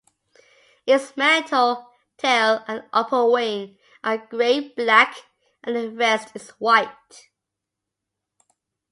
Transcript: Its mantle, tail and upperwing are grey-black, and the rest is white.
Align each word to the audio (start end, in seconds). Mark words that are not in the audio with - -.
Its 0.87 1.15
mantle, 1.15 1.87
tail 2.17 2.63
and 2.67 2.83
upperwing 2.91 3.77
are 4.03 4.17
grey-black, 4.17 5.15
and 5.63 5.75
the 5.75 5.91
rest 5.91 6.31
is 6.35 6.49
white. 6.57 7.27